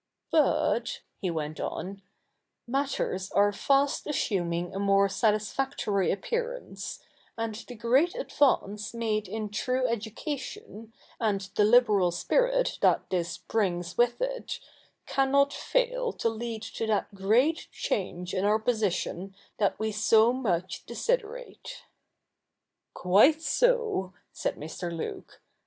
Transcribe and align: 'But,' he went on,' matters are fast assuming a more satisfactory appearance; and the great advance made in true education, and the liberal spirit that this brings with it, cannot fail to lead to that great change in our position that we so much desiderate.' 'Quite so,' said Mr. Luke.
'But,' 0.31 1.01
he 1.19 1.29
went 1.29 1.59
on,' 1.59 2.01
matters 2.67 3.31
are 3.33 3.51
fast 3.51 4.07
assuming 4.07 4.73
a 4.73 4.79
more 4.79 5.07
satisfactory 5.07 6.11
appearance; 6.11 7.03
and 7.37 7.53
the 7.53 7.75
great 7.75 8.15
advance 8.15 8.95
made 8.95 9.27
in 9.27 9.49
true 9.49 9.87
education, 9.87 10.91
and 11.19 11.41
the 11.53 11.65
liberal 11.65 12.09
spirit 12.09 12.79
that 12.81 13.11
this 13.11 13.37
brings 13.37 13.95
with 13.95 14.19
it, 14.21 14.59
cannot 15.05 15.53
fail 15.53 16.13
to 16.13 16.29
lead 16.29 16.63
to 16.63 16.87
that 16.87 17.13
great 17.13 17.67
change 17.71 18.33
in 18.33 18.43
our 18.43 18.57
position 18.57 19.35
that 19.59 19.77
we 19.77 19.91
so 19.91 20.33
much 20.33 20.83
desiderate.' 20.87 21.83
'Quite 22.95 23.43
so,' 23.43 24.13
said 24.33 24.55
Mr. 24.55 24.91
Luke. 24.91 25.43